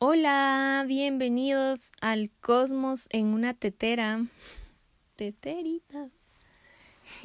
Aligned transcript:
Hola, 0.00 0.84
bienvenidos 0.86 1.90
al 2.00 2.30
cosmos 2.40 3.08
en 3.10 3.26
una 3.26 3.52
tetera. 3.52 4.24
Teterita. 5.16 6.10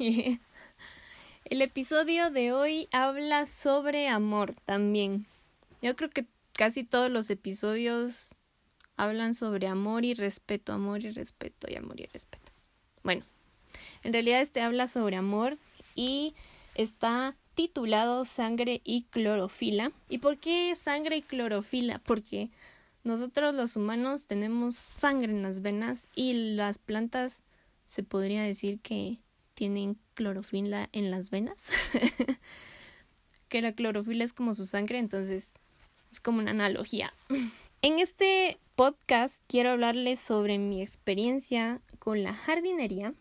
El 0.00 1.62
episodio 1.62 2.30
de 2.30 2.52
hoy 2.52 2.88
habla 2.90 3.46
sobre 3.46 4.08
amor 4.08 4.56
también. 4.64 5.24
Yo 5.82 5.94
creo 5.94 6.10
que 6.10 6.26
casi 6.52 6.82
todos 6.82 7.12
los 7.12 7.30
episodios 7.30 8.34
hablan 8.96 9.36
sobre 9.36 9.68
amor 9.68 10.04
y 10.04 10.14
respeto, 10.14 10.72
amor 10.72 11.04
y 11.04 11.12
respeto 11.12 11.68
y 11.70 11.76
amor 11.76 12.00
y 12.00 12.06
respeto. 12.06 12.50
Bueno, 13.04 13.24
en 14.02 14.12
realidad 14.12 14.40
este 14.40 14.62
habla 14.62 14.88
sobre 14.88 15.14
amor 15.14 15.58
y 15.94 16.34
está 16.74 17.36
titulado 17.54 18.24
Sangre 18.24 18.80
y 18.84 19.02
Clorofila. 19.04 19.92
¿Y 20.08 20.18
por 20.18 20.38
qué 20.38 20.74
sangre 20.76 21.16
y 21.18 21.22
clorofila? 21.22 21.98
Porque 22.00 22.50
nosotros 23.04 23.54
los 23.54 23.76
humanos 23.76 24.26
tenemos 24.26 24.76
sangre 24.76 25.32
en 25.32 25.42
las 25.42 25.62
venas 25.62 26.08
y 26.14 26.54
las 26.54 26.78
plantas 26.78 27.42
se 27.86 28.02
podría 28.02 28.42
decir 28.42 28.80
que 28.80 29.18
tienen 29.54 29.98
clorofila 30.14 30.88
en 30.92 31.10
las 31.10 31.30
venas. 31.30 31.68
que 33.48 33.62
la 33.62 33.72
clorofila 33.72 34.24
es 34.24 34.32
como 34.32 34.54
su 34.54 34.66
sangre, 34.66 34.98
entonces 34.98 35.60
es 36.10 36.20
como 36.20 36.38
una 36.38 36.50
analogía. 36.50 37.12
En 37.82 37.98
este 37.98 38.58
podcast 38.74 39.42
quiero 39.46 39.70
hablarles 39.70 40.18
sobre 40.18 40.58
mi 40.58 40.82
experiencia 40.82 41.80
con 41.98 42.22
la 42.22 42.34
jardinería. 42.34 43.14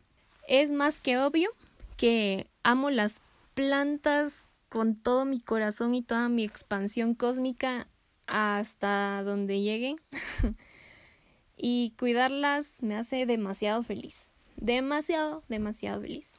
Es 0.48 0.72
más 0.72 1.02
que 1.02 1.20
obvio 1.20 1.52
que 1.98 2.48
amo 2.64 2.90
las 2.90 3.22
plantas 3.54 4.50
con 4.70 4.96
todo 4.96 5.26
mi 5.26 5.40
corazón 5.40 5.94
y 5.94 6.02
toda 6.02 6.30
mi 6.30 6.44
expansión 6.44 7.14
cósmica 7.14 7.88
hasta 8.26 9.24
donde 9.24 9.62
llegue. 9.62 9.96
y 11.58 11.94
cuidarlas 11.98 12.82
me 12.82 12.96
hace 12.96 13.26
demasiado 13.26 13.84
feliz. 13.84 14.32
Demasiado, 14.58 15.44
demasiado 15.48 16.02
feliz. 16.02 16.34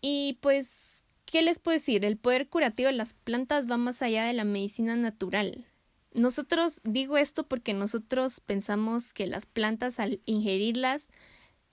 Y 0.00 0.38
pues, 0.40 1.04
¿qué 1.24 1.42
les 1.42 1.58
puedo 1.58 1.74
decir? 1.74 2.04
El 2.04 2.16
poder 2.16 2.48
curativo 2.48 2.86
de 2.86 2.94
las 2.94 3.14
plantas 3.14 3.68
va 3.68 3.76
más 3.76 4.00
allá 4.02 4.24
de 4.24 4.34
la 4.34 4.44
medicina 4.44 4.94
natural. 4.94 5.66
Nosotros 6.14 6.80
digo 6.84 7.18
esto 7.18 7.46
porque 7.46 7.74
nosotros 7.74 8.40
pensamos 8.40 9.12
que 9.12 9.26
las 9.26 9.46
plantas 9.46 9.98
al 9.98 10.20
ingerirlas 10.24 11.08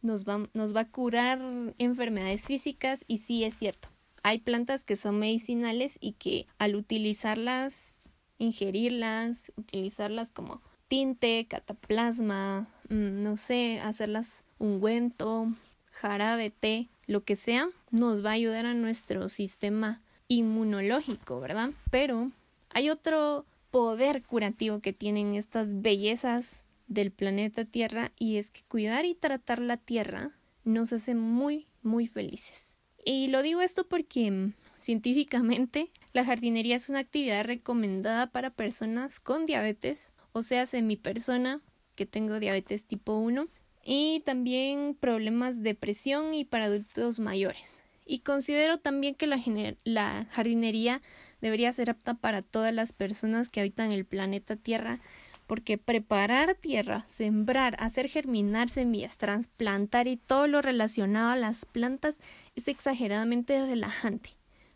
nos 0.01 0.25
va, 0.25 0.49
nos 0.53 0.75
va 0.75 0.81
a 0.81 0.89
curar 0.89 1.39
enfermedades 1.77 2.43
físicas 2.45 3.05
y 3.07 3.19
sí 3.19 3.43
es 3.43 3.55
cierto 3.55 3.94
hay 4.25 4.39
plantas 4.39 4.83
que 4.83 4.95
son 4.95 5.19
medicinales 5.19 5.99
y 6.01 6.13
que 6.13 6.47
al 6.57 6.75
utilizarlas, 6.75 8.01
ingerirlas, 8.39 9.51
utilizarlas 9.55 10.31
como 10.31 10.63
tinte, 10.87 11.45
cataplasma, 11.47 12.67
mm, 12.89 13.21
no 13.21 13.37
sé, 13.37 13.79
hacerlas 13.81 14.43
ungüento, 14.57 15.49
jarabe, 15.91 16.49
té, 16.49 16.89
lo 17.05 17.23
que 17.23 17.35
sea, 17.35 17.69
nos 17.91 18.25
va 18.25 18.31
a 18.31 18.33
ayudar 18.33 18.65
a 18.65 18.73
nuestro 18.73 19.29
sistema 19.29 20.01
inmunológico, 20.27 21.39
¿verdad? 21.39 21.69
Pero 21.91 22.31
hay 22.71 22.89
otro 22.89 23.45
poder 23.69 24.23
curativo 24.23 24.79
que 24.79 24.91
tienen 24.91 25.35
estas 25.35 25.83
bellezas 25.83 26.63
del 26.87 27.11
planeta 27.11 27.63
Tierra 27.63 28.11
y 28.17 28.37
es 28.37 28.49
que 28.49 28.63
cuidar 28.67 29.05
y 29.05 29.13
tratar 29.13 29.59
la 29.59 29.77
Tierra 29.77 30.31
nos 30.63 30.93
hace 30.93 31.13
muy, 31.13 31.67
muy 31.83 32.07
felices. 32.07 32.74
Y 33.05 33.27
lo 33.27 33.43
digo 33.43 33.61
esto 33.61 33.87
porque 33.87 34.31
mm, 34.31 34.53
científicamente 34.77 35.91
la 36.11 36.25
jardinería 36.25 36.75
es 36.75 36.89
una 36.89 36.99
actividad 36.99 37.45
recomendada 37.45 38.27
para 38.27 38.49
personas 38.49 39.19
con 39.19 39.45
diabetes, 39.45 40.11
o 40.33 40.41
sea, 40.41 40.65
mi 40.81 40.97
persona 40.97 41.61
que 41.95 42.07
tengo 42.07 42.39
diabetes 42.39 42.85
tipo 42.85 43.13
1 43.13 43.47
y 43.83 44.23
también 44.25 44.97
problemas 44.99 45.61
de 45.61 45.75
presión 45.75 46.33
y 46.33 46.45
para 46.45 46.65
adultos 46.65 47.19
mayores. 47.19 47.79
Y 48.07 48.19
considero 48.19 48.79
también 48.79 49.13
que 49.13 49.27
la, 49.27 49.39
la 49.83 50.27
jardinería 50.31 51.01
debería 51.41 51.71
ser 51.73 51.91
apta 51.91 52.15
para 52.15 52.41
todas 52.41 52.73
las 52.73 52.91
personas 52.91 53.49
que 53.49 53.59
habitan 53.59 53.91
el 53.91 54.05
planeta 54.05 54.55
Tierra 54.55 54.99
porque 55.47 55.77
preparar 55.77 56.55
tierra, 56.55 57.03
sembrar, 57.07 57.75
hacer 57.79 58.09
germinar 58.09 58.69
semillas, 58.69 59.17
trasplantar 59.17 60.07
y 60.07 60.17
todo 60.17 60.47
lo 60.47 60.61
relacionado 60.61 61.29
a 61.31 61.35
las 61.35 61.65
plantas 61.65 62.19
es 62.55 62.67
exageradamente 62.67 63.59
relajante. 63.61 64.31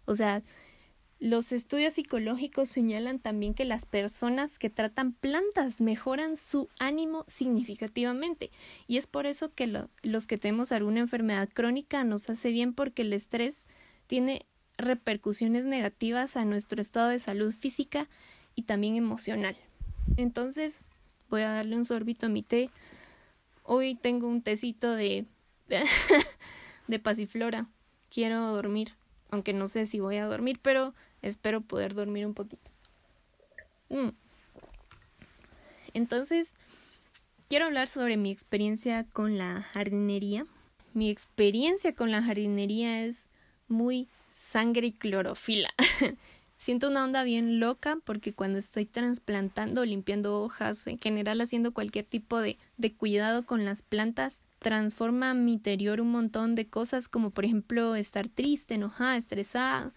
O 0.05 0.15
sea, 0.15 0.43
los 1.19 1.51
estudios 1.51 1.95
psicológicos 1.95 2.69
señalan 2.69 3.19
también 3.19 3.53
que 3.53 3.65
las 3.65 3.85
personas 3.85 4.57
que 4.57 4.69
tratan 4.69 5.11
plantas 5.11 5.81
mejoran 5.81 6.37
su 6.37 6.69
ánimo 6.79 7.25
significativamente 7.27 8.51
y 8.87 8.97
es 8.97 9.05
por 9.05 9.25
eso 9.25 9.53
que 9.53 9.67
los 10.01 10.27
que 10.27 10.37
tenemos 10.37 10.71
alguna 10.71 11.01
enfermedad 11.01 11.49
crónica 11.53 12.05
nos 12.05 12.29
hace 12.29 12.51
bien 12.51 12.73
porque 12.73 13.01
el 13.01 13.11
estrés 13.11 13.65
tiene 14.07 14.45
repercusiones 14.77 15.65
negativas 15.65 16.37
a 16.37 16.45
nuestro 16.45 16.81
estado 16.81 17.09
de 17.09 17.19
salud 17.19 17.53
física 17.53 18.07
y 18.55 18.63
también 18.63 18.95
emocional. 18.95 19.57
Entonces 20.17 20.85
voy 21.29 21.41
a 21.41 21.51
darle 21.51 21.75
un 21.75 21.85
sorbito 21.85 22.25
a 22.25 22.29
mi 22.29 22.43
té. 22.43 22.69
Hoy 23.63 23.95
tengo 23.95 24.27
un 24.27 24.41
tecito 24.41 24.93
de 24.93 25.25
de 26.87 26.99
pasiflora. 26.99 27.67
Quiero 28.09 28.45
dormir, 28.51 28.95
aunque 29.29 29.53
no 29.53 29.67
sé 29.67 29.85
si 29.85 29.99
voy 29.99 30.17
a 30.17 30.25
dormir, 30.25 30.59
pero 30.61 30.93
espero 31.21 31.61
poder 31.61 31.93
dormir 31.93 32.25
un 32.25 32.33
poquito. 32.33 32.69
Mm. 33.89 34.09
Entonces, 35.93 36.53
quiero 37.47 37.65
hablar 37.65 37.87
sobre 37.87 38.17
mi 38.17 38.31
experiencia 38.31 39.05
con 39.13 39.37
la 39.37 39.61
jardinería. 39.73 40.45
Mi 40.93 41.09
experiencia 41.09 41.93
con 41.93 42.11
la 42.11 42.23
jardinería 42.23 43.03
es 43.03 43.29
muy 43.67 44.07
sangre 44.31 44.87
y 44.87 44.91
clorofila. 44.91 45.69
Siento 46.59 46.89
una 46.89 47.05
onda 47.05 47.23
bien 47.23 47.61
loca 47.61 47.99
porque 48.03 48.33
cuando 48.33 48.59
estoy 48.59 48.85
trasplantando, 48.85 49.85
limpiando 49.85 50.41
hojas, 50.41 50.87
en 50.87 50.99
general 50.99 51.39
haciendo 51.39 51.73
cualquier 51.73 52.03
tipo 52.03 52.37
de, 52.39 52.57
de 52.75 52.93
cuidado 52.93 53.45
con 53.45 53.63
las 53.63 53.81
plantas, 53.81 54.41
transforma 54.59 55.33
mi 55.33 55.53
interior 55.53 56.01
un 56.01 56.11
montón 56.11 56.55
de 56.55 56.67
cosas 56.67 57.07
como 57.07 57.29
por 57.29 57.45
ejemplo 57.45 57.95
estar 57.95 58.27
triste, 58.27 58.73
enojada, 58.73 59.15
estresada, 59.15 59.93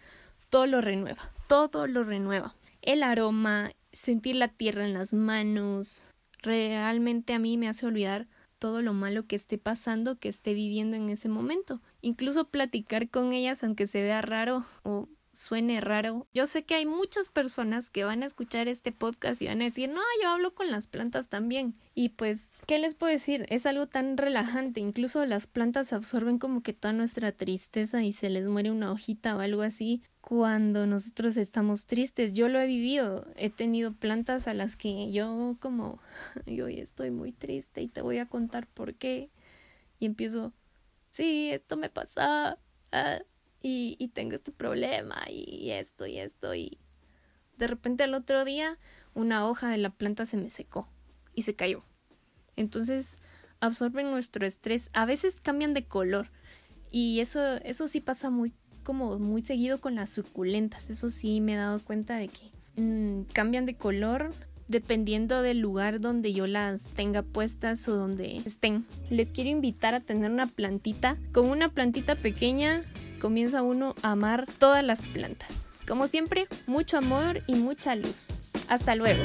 todo 0.51 0.67
lo 0.67 0.81
renueva, 0.81 1.33
todo 1.49 1.89
lo 1.89 2.05
renueva. 2.05 2.55
El 2.81 3.03
aroma, 3.03 3.73
sentir 3.93 4.37
la 4.37 4.47
tierra 4.47 4.85
en 4.85 4.95
las 4.95 5.13
manos, 5.15 6.05
realmente 6.43 7.35
a 7.35 7.41
mí 7.41 7.59
me 7.59 7.67
hace 7.67 7.87
olvidar 7.87 8.29
todo 8.61 8.83
lo 8.83 8.93
malo 8.93 9.27
que 9.27 9.35
esté 9.35 9.59
pasando, 9.59 10.21
que 10.21 10.29
esté 10.29 10.55
viviendo 10.55 10.95
en 10.97 11.09
ese 11.09 11.29
momento. 11.29 11.81
Incluso 12.03 12.51
platicar 12.51 13.09
con 13.09 13.33
ellas, 13.33 13.65
aunque 13.65 13.89
se 13.89 14.01
vea 14.01 14.23
raro 14.23 14.65
o 14.85 15.09
suene 15.33 15.81
raro. 15.81 16.27
Yo 16.35 16.47
sé 16.47 16.65
que 16.65 16.75
hay 16.75 16.87
muchas 16.87 17.29
personas 17.29 17.91
que 17.91 18.05
van 18.05 18.23
a 18.23 18.27
escuchar 18.27 18.69
este 18.69 18.93
podcast 18.93 19.41
y 19.41 19.47
van 19.47 19.61
a 19.63 19.65
decir, 19.65 19.89
no, 19.89 20.01
yo 20.23 20.31
hablo 20.31 20.55
con 20.55 20.71
las 20.71 20.87
plantas 20.87 21.29
también. 21.29 21.75
Y 21.95 22.11
pues, 22.11 22.53
¿qué 22.67 22.79
les 22.79 22.95
puedo 22.95 23.13
decir? 23.13 23.47
Es 23.49 23.67
algo 23.67 23.87
tan 23.87 24.17
relajante. 24.17 24.81
Incluso 24.81 25.25
las 25.27 25.47
plantas 25.47 25.93
absorben 25.93 26.39
como 26.39 26.63
que 26.63 26.73
toda 26.73 26.93
nuestra 26.93 27.33
tristeza 27.33 28.03
y 28.03 28.13
se 28.13 28.31
les 28.31 28.47
muere 28.47 28.71
una 28.71 28.93
hojita 28.93 29.37
o 29.37 29.41
algo 29.41 29.63
así 29.63 30.03
cuando 30.21 30.87
nosotros 30.87 31.37
estamos 31.37 31.87
tristes. 31.87 32.33
Yo 32.33 32.49
lo 32.49 32.61
he 32.61 32.67
vivido. 32.67 33.27
He 33.37 33.51
tenido 33.51 33.93
plantas 33.93 34.47
a 34.47 34.55
las 34.55 34.77
que 34.77 35.11
yo 35.13 35.57
como, 35.61 36.01
yo 36.47 36.67
hoy 36.67 36.79
estoy 36.81 37.11
muy 37.11 37.33
triste 37.33 37.83
y 37.83 37.89
te 37.89 38.03
voy 38.03 38.19
a 38.19 38.27
contar 38.27 38.67
por 38.67 38.95
qué. 38.95 39.31
Y 39.99 40.07
empiezo, 40.07 40.53
sí, 41.11 41.51
esto 41.51 41.77
me 41.77 41.91
pasa. 41.91 42.59
Ah, 42.93 43.21
y, 43.63 43.97
y 43.99 44.09
tengo 44.09 44.35
este 44.35 44.53
problema 44.53 45.23
y 45.31 45.71
esto 45.71 46.07
y 46.07 46.19
esto 46.19 46.55
y 46.55 46.79
de 47.57 47.67
repente 47.69 48.05
al 48.05 48.15
otro 48.15 48.45
día 48.45 48.79
una 49.15 49.47
hoja 49.47 49.69
de 49.69 49.79
la 49.79 49.91
planta 49.91 50.27
se 50.27 50.37
me 50.37 50.51
secó 50.51 50.89
y 51.35 51.43
se 51.43 51.55
cayó. 51.55 51.85
Entonces 52.57 53.19
absorben 53.61 54.11
nuestro 54.11 54.45
estrés, 54.47 54.89
a 54.93 55.07
veces 55.07 55.41
cambian 55.41 55.75
de 55.75 55.85
color 55.85 56.29
y 56.91 57.21
eso 57.21 57.41
eso 57.63 57.89
sí 57.89 58.01
pasa 58.01 58.31
muy 58.31 58.53
como 58.83 59.19
muy 59.19 59.43
seguido 59.43 59.81
con 59.81 59.95
las 59.95 60.11
suculentas, 60.11 60.91
eso 60.91 61.11
sí 61.11 61.41
me 61.41 61.55
he 61.55 61.57
dado 61.57 61.79
cuenta 61.81 62.17
de 62.17 62.29
que 62.29 62.83
mm, 62.83 63.27
cambian 63.33 63.65
de 63.65 63.77
color 63.77 64.33
dependiendo 64.73 65.43
del 65.43 65.61
lugar 65.61 66.01
donde 66.01 66.33
yo 66.33 66.49
las 66.49 66.83
tenga 66.83 67.23
puestas 67.23 67.87
o 67.87 67.95
donde 67.95 68.39
estén. 68.39 68.85
Les 69.11 69.31
quiero 69.31 69.51
invitar 69.51 69.95
a 69.95 70.01
tener 70.01 70.33
una 70.33 70.49
plantita. 70.49 71.17
Con 71.31 71.49
una 71.49 71.69
plantita 71.69 72.17
pequeña 72.17 72.83
comienza 73.21 73.63
uno 73.63 73.95
a 74.03 74.13
amar 74.13 74.47
todas 74.59 74.83
las 74.83 75.03
plantas. 75.03 75.67
Como 75.87 76.09
siempre, 76.09 76.49
mucho 76.67 76.99
amor 76.99 77.41
y 77.47 77.55
mucha 77.55 77.95
luz. 77.95 78.29
Hasta 78.69 78.97
luego. 78.97 79.23